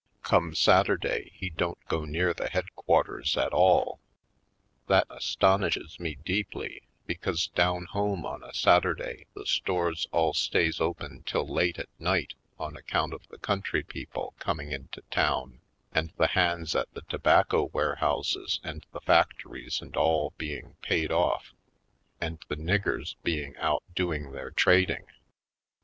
[0.23, 3.99] Come Saturday, he don't go near the headquarters at all.
[4.87, 10.81] That astonishes me deeply, because down home on a Satur day the stores all stays
[10.81, 15.61] open till late at night on account of the country people coming into town
[15.91, 21.11] and the hands at the to bacco warehouses and the factories and all being paid
[21.11, 21.53] off,
[22.19, 25.05] and the niggers being out doing their trading.